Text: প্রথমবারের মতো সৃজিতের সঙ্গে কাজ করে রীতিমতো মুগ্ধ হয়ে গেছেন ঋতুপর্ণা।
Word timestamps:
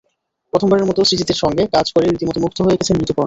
প্রথমবারের 0.53 0.87
মতো 0.87 0.99
সৃজিতের 1.03 1.37
সঙ্গে 1.43 1.63
কাজ 1.75 1.85
করে 1.91 2.05
রীতিমতো 2.07 2.39
মুগ্ধ 2.43 2.57
হয়ে 2.61 2.79
গেছেন 2.79 2.95
ঋতুপর্ণা। 2.95 3.19